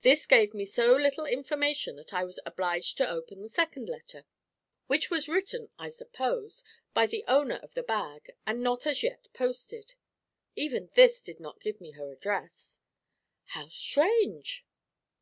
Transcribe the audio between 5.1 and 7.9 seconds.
was written, I suppose, by the owner of the